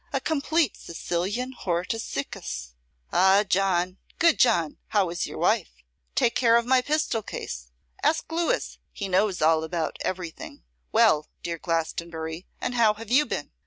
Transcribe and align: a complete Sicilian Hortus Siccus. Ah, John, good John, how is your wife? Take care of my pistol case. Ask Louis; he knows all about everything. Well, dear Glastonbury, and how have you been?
a 0.11 0.19
complete 0.19 0.75
Sicilian 0.75 1.51
Hortus 1.53 2.03
Siccus. 2.03 2.73
Ah, 3.13 3.43
John, 3.47 3.99
good 4.17 4.39
John, 4.39 4.77
how 4.87 5.11
is 5.11 5.27
your 5.27 5.37
wife? 5.37 5.69
Take 6.15 6.33
care 6.33 6.57
of 6.57 6.65
my 6.65 6.81
pistol 6.81 7.21
case. 7.21 7.69
Ask 8.01 8.31
Louis; 8.31 8.79
he 8.91 9.07
knows 9.07 9.43
all 9.43 9.63
about 9.63 9.97
everything. 10.01 10.63
Well, 10.91 11.27
dear 11.43 11.59
Glastonbury, 11.59 12.47
and 12.59 12.73
how 12.73 12.95
have 12.95 13.11
you 13.11 13.27
been? 13.27 13.51